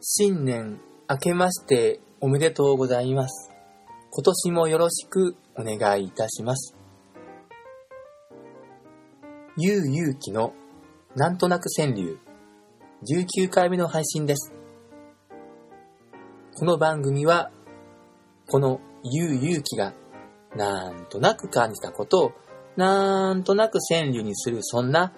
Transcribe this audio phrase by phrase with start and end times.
[0.00, 3.50] 新年明けましておめでとうございます。
[4.10, 6.74] 今年もよろしくお願いいたします。
[9.56, 10.52] ゆうゆうきの
[11.14, 12.18] なんとなく川柳
[13.10, 14.52] 19回目の配信です。
[16.58, 17.50] この番組は
[18.48, 19.94] このゆうゆうきが
[20.54, 22.32] なんとなく感じたことを
[22.76, 25.14] なんとなく川柳にするそんな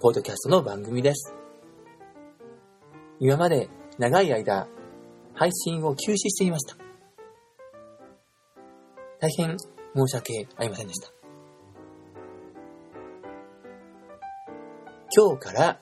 [0.00, 1.34] ポッドキャストの番組です。
[3.20, 4.66] 今まで長い間
[5.34, 6.76] 配信を休止していました。
[9.20, 11.12] 大変申し訳ありませんでした。
[15.16, 15.80] 今日から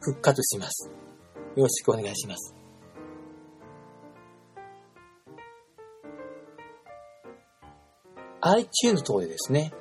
[0.00, 0.90] 復活します。
[1.56, 2.54] よろしくお願いします。
[8.40, 9.72] iTunes 等でですね、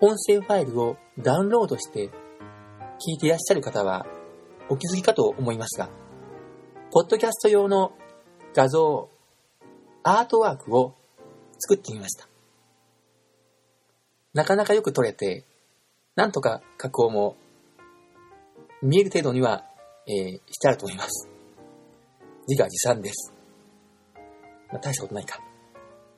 [0.00, 2.10] 音声ファイルをダウンロードして聞
[3.14, 4.06] いていらっしゃる方は
[4.68, 5.90] お気づきかと思いますが、
[6.94, 7.92] ポッドキャスト用の
[8.54, 9.08] 画像、
[10.02, 10.94] アートワークを
[11.58, 12.28] 作ってみました。
[14.34, 15.46] なかなかよく撮れて、
[16.16, 17.38] なんとか加工も
[18.82, 19.64] 見える程度には、
[20.06, 21.30] えーしてあると思います。
[22.46, 23.32] 自画自賛です。
[24.70, 25.40] まあ、大したことないか。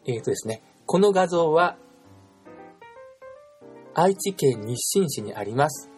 [0.09, 1.77] えーとですね、この画像は
[3.95, 5.89] 愛知県日清市にあります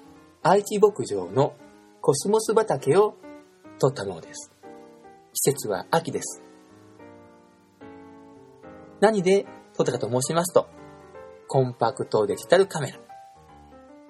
[0.42, 1.54] 愛知牧場の
[2.02, 3.14] コスモス畑を
[3.78, 4.52] 撮ったものです。
[5.36, 6.42] 季節は秋です。
[9.00, 9.44] 何で
[9.76, 10.66] 撮ったかと申しますと、
[11.46, 12.98] コンパクトデジタルカメラ、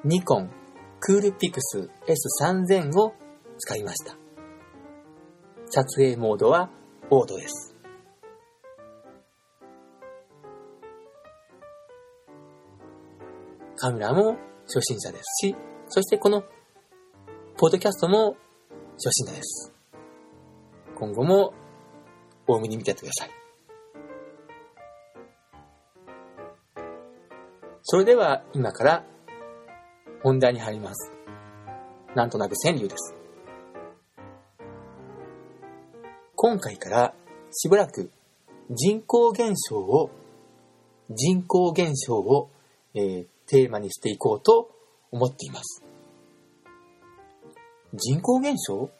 [0.04, 0.50] ニコン
[1.00, 3.12] クールピクス S3000 を
[3.58, 4.16] 使いました。
[5.68, 6.70] 撮影モードは
[7.10, 7.74] オードです。
[13.74, 15.56] カメラも初心者ですし、
[15.88, 16.42] そしてこの
[17.58, 18.36] ポッドキャストも
[18.94, 19.75] 初心者です。
[20.98, 21.52] 今後も
[22.46, 23.30] 大目に見てやってください。
[27.82, 29.04] それでは今から
[30.22, 31.12] 本題に入ります。
[32.14, 33.14] なんとなく川柳です。
[36.34, 37.14] 今回から
[37.52, 38.10] しばらく
[38.70, 40.10] 人口減少を、
[41.10, 42.50] 人口減少を、
[42.94, 44.72] えーテーマにしていこうと
[45.12, 45.84] 思っています。
[47.94, 48.90] 人口減少？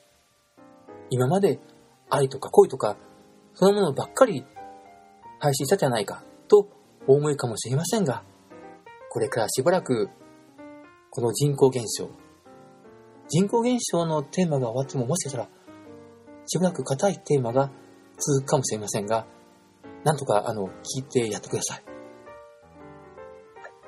[1.11, 1.59] 今まで
[2.11, 2.97] 愛とか恋とか、
[3.55, 4.45] そのものばっかり
[5.39, 6.69] 配信したじゃないかと
[7.07, 8.23] お思いかもしれませんが、
[9.11, 10.09] これからしばらく
[11.11, 12.11] この人口減少、
[13.29, 15.49] 人口減少のテーマが終わってももしかしたら
[16.47, 17.71] しばらく硬いテーマが
[18.19, 19.27] 続くかもしれませんが、
[20.05, 21.85] なんとかあの聞いてやってください。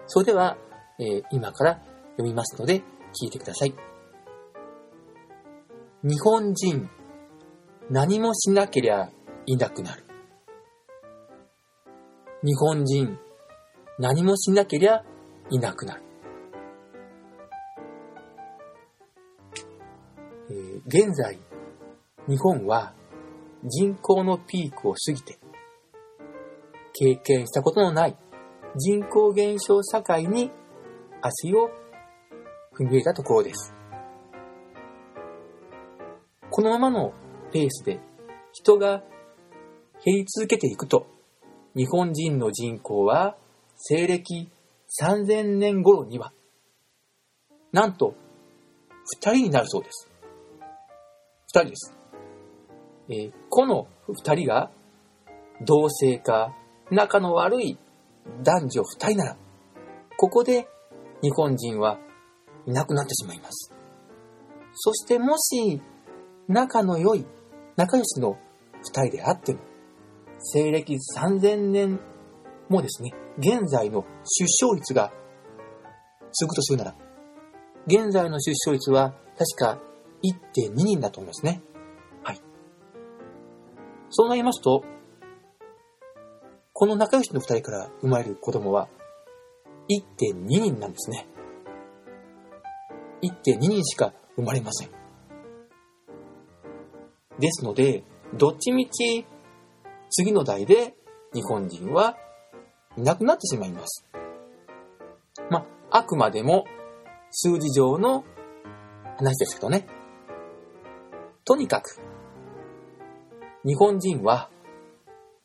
[0.06, 0.56] それでは、
[0.98, 1.74] えー今から
[2.16, 2.80] 読みますので
[3.12, 3.74] 聞いてください。
[6.02, 6.90] 日本人、
[7.90, 9.10] 何もしなけりゃ
[9.46, 10.04] いなくなる。
[12.44, 13.18] 日本人、
[13.98, 15.02] 何もしなけりゃ
[15.48, 16.02] いなくなる。
[20.50, 21.38] えー現在、
[22.28, 22.92] 日本は
[23.64, 25.38] 人口のピークを過ぎて、
[26.92, 28.16] 経験したことのない
[28.76, 30.50] 人口減少社会に
[31.22, 31.70] 足を
[32.74, 33.74] 踏み入れたところです。
[36.50, 37.14] このままの
[37.52, 38.00] ペースで
[38.52, 39.02] 人が
[40.04, 41.06] 減り続けていくと、
[41.74, 43.36] 日本人の人口は
[43.76, 44.48] 西暦
[45.00, 46.32] 3000年頃には、
[47.72, 48.14] なんと
[49.22, 50.08] 2人になるそうです。
[51.54, 51.94] 2人です。
[53.10, 54.70] えーこの2人が
[55.66, 56.54] 同性か
[56.90, 57.78] 仲の悪い
[58.42, 59.36] 男女2人なら、
[60.16, 60.68] ここで
[61.22, 61.98] 日本人は
[62.66, 63.72] いなくなってしまいます。
[64.74, 65.80] そしてもし
[66.46, 67.26] 仲の良い
[67.78, 68.36] 仲良しの
[68.92, 69.60] 2人であっても、
[70.40, 72.00] 西暦3000年
[72.68, 75.12] もですね、現在の出生率が
[76.32, 76.96] 続くとするなら、
[77.86, 79.80] 現在の出生率は確か
[80.56, 81.62] 1.2人だと思いますね。
[82.24, 82.40] はい。
[84.10, 84.82] そうなりますと、
[86.72, 88.88] この仲良しの2人から生まれる子供は
[89.88, 91.28] 1.2人なんですね。
[93.22, 94.97] 1.2人しか生まれません。
[97.38, 98.02] ですので、
[98.34, 99.26] どっちみち
[100.10, 100.94] 次の代で
[101.32, 102.16] 日本人は
[102.96, 104.06] いなくなってしまいます。
[105.50, 106.66] まあ、あくまでも
[107.30, 108.24] 数字上の
[109.16, 109.86] 話ですけどね。
[111.44, 112.00] とにかく、
[113.64, 114.50] 日本人は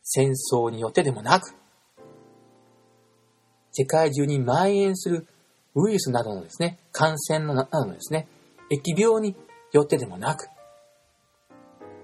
[0.01, 1.55] 戦争によってでもなく、
[3.71, 5.27] 世界中に蔓延する
[5.75, 8.27] ウイルスなどのですね、感染のなどのですね、
[8.71, 9.35] 疫病に
[9.71, 10.47] よってでもなく、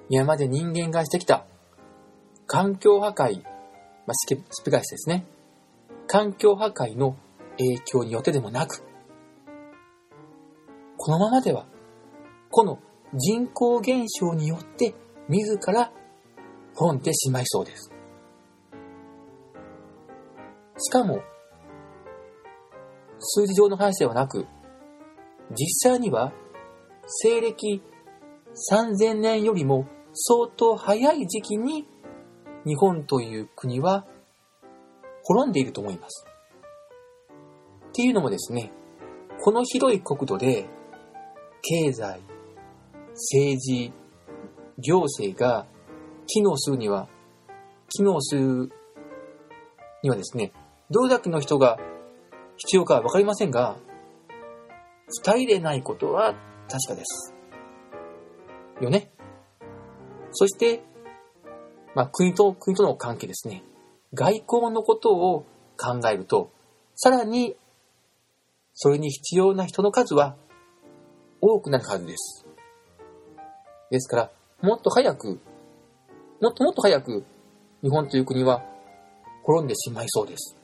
[0.10, 1.46] 今まで人間がしてきた
[2.48, 3.50] 環境破壊、ま
[4.08, 4.28] あ、ス
[4.64, 5.26] ピガイスですね。
[6.08, 7.16] 環境破壊の
[7.60, 8.84] 影響によってでもなく、
[10.98, 11.68] このままでは、
[12.50, 12.80] この
[13.14, 14.96] 人口減少によって
[15.28, 15.92] 自ら
[16.74, 17.92] 滅んでしまいそうです。
[20.80, 21.22] しかも、
[23.20, 24.48] 数字上の話ではなく、
[25.52, 26.34] 実際には、
[27.06, 27.84] 西暦
[28.72, 31.88] 3000年よりも相当早い時期に
[32.66, 34.06] 日本という国は
[35.24, 36.26] 滅んでいると思います。
[37.90, 38.72] っていうのもですね、
[39.42, 40.68] この広い国土で
[41.62, 42.22] 経済、
[43.14, 43.94] 政治、
[44.78, 45.68] 行政が
[46.28, 47.08] 機能するには、
[47.90, 48.72] 機能する
[50.04, 50.54] にはですね、
[50.90, 51.78] どれだけの人が
[52.58, 53.78] 必要かはわかりませんが、
[55.24, 56.36] 二人でないことは
[56.70, 57.34] 確かです。
[58.82, 59.12] よね？
[60.40, 60.82] そして、
[61.96, 63.62] まあ、国と、国との関係ですね。
[64.14, 65.46] 外交のことを
[65.76, 66.50] 考えると、
[66.96, 67.58] さらに、
[68.74, 70.38] それに必要な人の数は
[71.42, 72.46] 多くなるはずです。
[73.92, 74.32] ですから、
[74.62, 75.42] もっと早く、
[76.40, 77.26] もっともっと早く、
[77.82, 78.64] 日本という国は
[79.44, 80.56] 滅んでしまいそうです。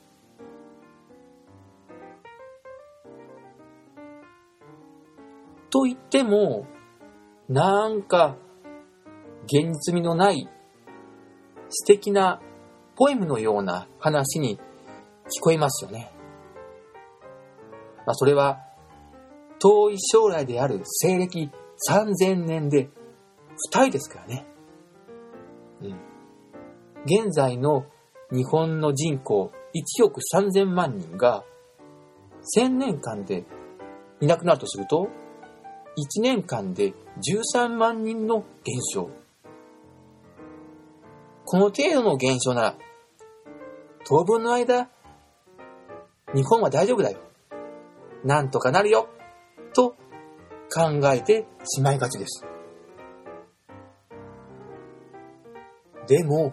[5.68, 6.64] と言っても、
[7.50, 8.36] なんか、
[9.46, 10.48] 現実味のない
[11.68, 12.40] 素敵な
[12.96, 16.12] ポエムのような話に聞こえますよね。
[18.06, 18.60] まあ、それは
[19.58, 21.50] 遠い将来である西暦
[21.88, 22.88] 3000年で
[23.72, 24.46] 2人ですからね。
[25.82, 25.90] うん。
[27.04, 27.86] 現在の
[28.32, 29.52] 日本の人口
[30.00, 31.44] 1億3000万人が
[32.56, 33.44] 1000年間で
[34.20, 35.08] いなくなるとすると、
[36.18, 39.10] 1年間で13万人の減少。
[41.46, 42.78] この程度の減少なら、
[44.04, 44.90] 当分の間、
[46.34, 47.20] 日本は大丈夫だよ。
[48.24, 49.08] なんとかなるよ。
[49.72, 49.90] と
[50.74, 52.44] 考えてしまいがちです。
[56.08, 56.52] でも、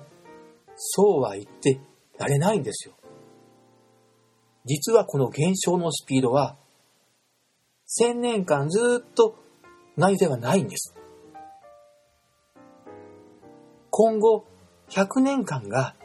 [0.76, 1.80] そうは言って
[2.20, 2.94] られないんですよ。
[4.66, 6.56] 実はこの減少のスピードは、
[8.00, 9.36] 1000年間ずっと
[9.98, 10.94] ないではないんです。
[13.90, 14.46] 今後、
[14.96, 15.96] 100年間が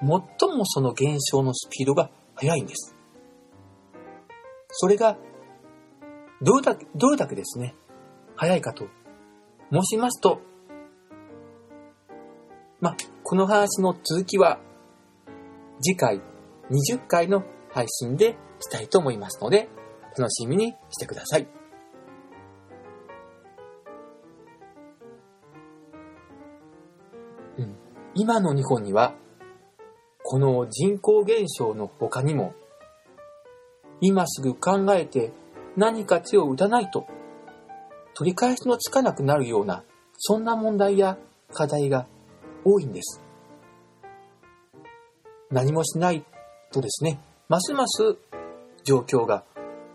[0.00, 0.08] 最
[0.56, 2.96] もその減少のスピードが速いんです。
[4.70, 5.16] それが、
[6.40, 7.74] どれだけ、どれだけですね、
[8.36, 8.86] 速いかと
[9.72, 10.40] 申しますと、
[12.80, 14.60] ま、この話の続きは、
[15.80, 16.20] 次回
[16.70, 19.68] 20回の配信でしたいと思いますので、
[20.16, 21.57] 楽しみにしてください。
[28.20, 29.14] 今の日本には、
[30.24, 32.52] この人口減少の他にも、
[34.00, 35.30] 今すぐ考えて
[35.76, 37.06] 何か手を打たないと、
[38.14, 39.84] 取り返しのつかなくなるような、
[40.16, 41.16] そんな問題や
[41.54, 42.08] 課題が
[42.64, 43.22] 多いんです。
[45.52, 46.24] 何もしない
[46.72, 48.16] とですね、ますます
[48.82, 49.44] 状況が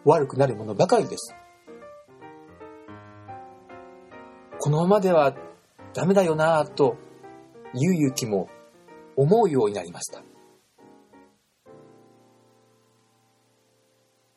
[0.05, 1.35] 悪くなるものばかりです。
[4.61, 5.35] このままでは
[5.93, 6.95] ダメだよなぁと
[7.73, 8.49] ゆうゆきも
[9.15, 10.23] 思うようになりました。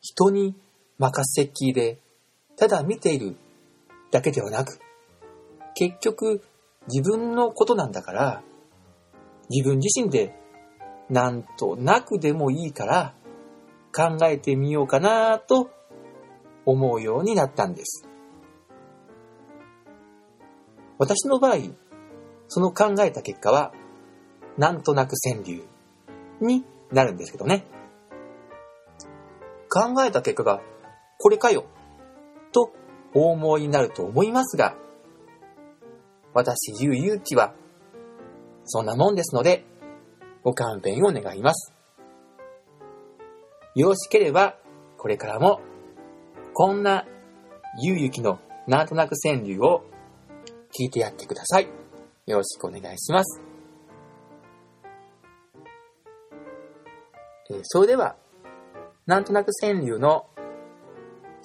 [0.01, 0.55] 人に
[0.99, 1.99] 任せっきりで、
[2.57, 3.37] ただ見ている
[4.11, 4.79] だけではなく、
[5.75, 6.43] 結局
[6.89, 8.43] 自分のことなんだから、
[9.51, 10.35] 自分自身で
[11.11, 13.15] なんとなくでもいいから
[13.95, 15.71] 考えてみようかなと
[16.65, 18.09] 思うようになったんです。
[20.99, 21.57] 私の場合、
[22.49, 23.73] その考えた結果は、
[24.57, 25.65] なんとなく川柳
[26.41, 27.65] になるんですけどね。
[29.69, 30.61] 考えた結果が、
[31.19, 31.65] これかよ、
[32.53, 32.73] と
[33.15, 34.77] お思いになると思いますが、
[36.33, 37.55] 私、ゆうゆうきは、
[38.65, 39.65] そんなもんですので、
[40.43, 41.73] ご勘弁を願います。
[43.75, 44.57] よろしければ、
[44.97, 45.61] これからも、
[46.55, 47.07] こんな、
[47.83, 49.85] ゆうゆきのなんとなく川柳を
[50.73, 51.69] 聞いてやってください。
[52.27, 53.41] よろしくお願いします。
[57.51, 58.17] えー、それでは、
[59.07, 60.27] なんとなく川柳の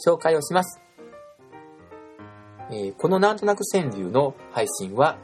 [0.04, 0.82] 紹介をします。
[2.72, 5.20] えー、このなんとなく川柳の配信は、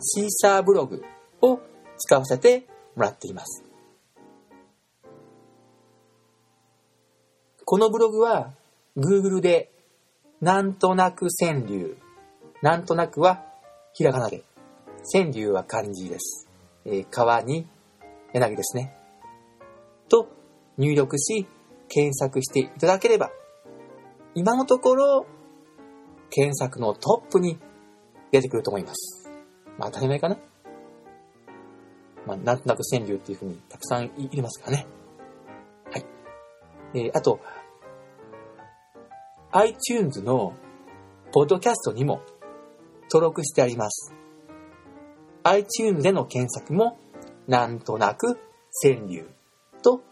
[0.00, 1.04] シーサーブログ
[1.42, 1.60] を
[1.98, 2.66] 使わせて
[2.96, 3.64] もらっています。
[7.66, 8.54] このブログは、
[8.96, 9.70] Google で、
[10.40, 11.98] なんとなく川柳、
[12.62, 13.44] なんとなくは
[13.92, 14.44] ひらがなで、
[15.12, 16.48] 川柳は漢字です。
[16.84, 17.66] えー川に
[18.32, 18.94] 柳ですね。
[20.08, 20.28] と
[20.76, 21.46] 入力し、
[21.88, 23.30] 検索していただければ、
[24.34, 25.26] 今のところ、
[26.30, 27.58] 検索のトップに
[28.30, 29.30] 出てくると思います。
[29.78, 30.38] まあ当たり前かな。
[32.26, 34.86] まあなんとなく川柳っていうふうにたくさんいいますからね。
[35.90, 36.04] はい。
[36.94, 37.40] えーあと、
[39.52, 40.52] iTunes の
[41.32, 42.20] ポッドキャストにも
[43.04, 44.17] 登録してあります。
[45.48, 46.98] iTunes での検索も
[47.46, 48.38] なんとなく
[48.82, 49.26] 川柳
[49.82, 50.02] と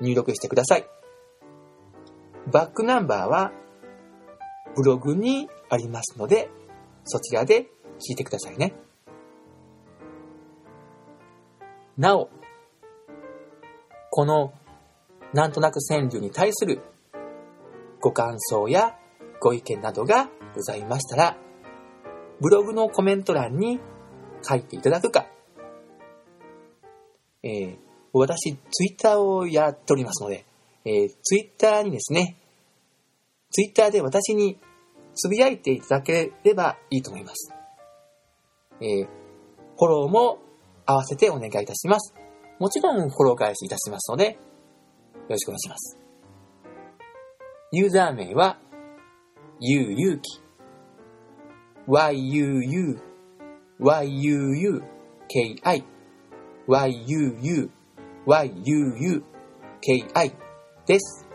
[0.00, 0.86] 入力してください。
[2.50, 3.52] バックナンバーは
[4.74, 6.50] ブログにありますので、
[7.04, 8.74] そちらで聞いてくださいね。
[11.96, 12.30] なお、
[14.10, 14.52] この
[15.32, 16.80] なんとなく川柳に対する
[18.00, 18.96] ご感想や
[19.40, 21.36] ご意見などがございましたら、
[22.40, 23.80] ブログのコメント欄に
[24.42, 25.26] 書いていただくか、
[27.42, 27.76] えー
[28.12, 30.44] 私、ツイッターをやっておりますので、
[30.84, 32.36] えーツイッターにですね、
[33.50, 34.58] ツイッターで私に
[35.14, 37.52] つぶやいていただければいいと思います。
[38.80, 39.08] えー
[39.76, 40.38] フォローも
[40.84, 42.14] 合わせてお願いいたします。
[42.58, 44.38] もちろんフォロー返しいたしますので、よ
[45.30, 45.98] ろしくお願いします。
[47.72, 48.58] ユーザー名は、
[49.60, 50.40] ゆうゆうき、
[51.86, 53.09] yuu, yuu, ki,
[53.80, 55.62] yuuki,
[59.00, 60.34] yuuki
[60.86, 61.26] です。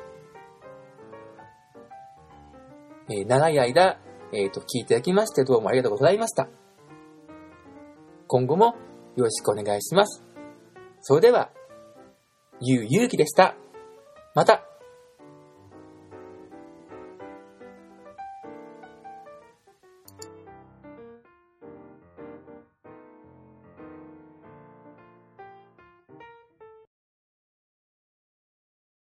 [3.09, 3.97] えー長い間、
[4.31, 6.47] えーと、聞いていただきましてどうもありがとうございました。
[8.27, 8.75] 今後も
[9.15, 10.23] よろしくお願いします。
[11.01, 11.49] それでは、
[12.61, 13.55] ゆうゆうきでした。
[14.35, 14.64] また